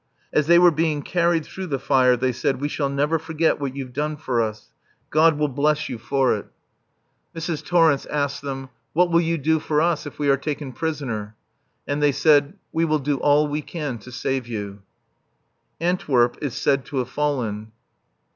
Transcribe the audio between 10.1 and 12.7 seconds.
we are taken prisoner?" And they said: